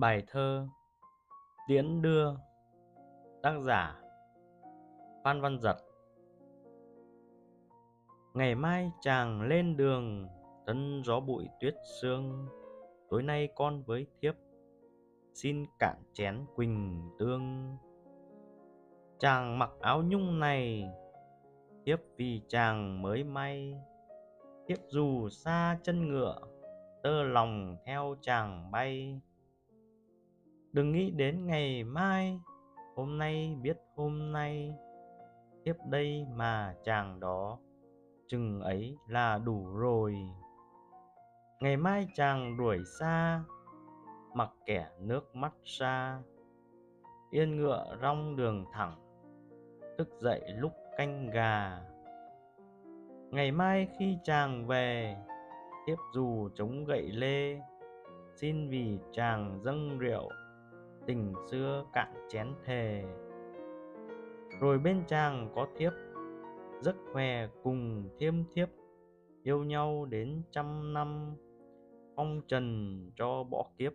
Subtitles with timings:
[0.00, 0.68] Bài thơ
[1.68, 2.34] Tiễn đưa,
[3.42, 4.00] Tác giả
[5.24, 5.76] Phan Văn Giật.
[8.34, 10.28] Ngày mai chàng lên đường
[10.66, 12.46] Tân gió bụi tuyết sương,
[13.10, 14.34] Tối nay con với thiếp
[15.34, 17.76] Xin cạn chén quỳnh tương.
[19.18, 20.88] Chàng mặc áo nhung này,
[21.86, 23.74] Thiếp vì chàng mới may,
[24.66, 26.38] Thiếp dù xa chân ngựa,
[27.02, 29.20] Tơ lòng theo chàng bay.
[30.72, 32.40] Đừng nghĩ đến ngày mai,
[32.96, 34.74] Hôm nay biết hôm nay,
[35.64, 37.58] Tiếp đây mà chàng đó
[38.26, 40.16] Chừng ấy là đủ rồi.
[41.60, 43.42] Ngày mai chàng đuổi xa,
[44.34, 46.22] Mặc kẻ nước mắt xa,
[47.30, 48.94] Yên ngựa rong đường thẳng,
[49.98, 51.80] Thức dậy lúc canh gà.
[53.30, 55.16] Ngày mai khi chàng về,
[55.86, 57.60] Tiếp dù chống gậy lê,
[58.34, 60.30] Xin vì chàng dâng rượu
[61.08, 63.04] tình xưa cạn chén thề.
[64.60, 65.92] Rồi bên chàng có thiếp,
[66.80, 68.68] giấc khoe cùng thiêm thiếp,
[69.42, 71.36] yêu nhau đến trăm năm.
[72.16, 73.92] Phong trần cho bỏ kiếp.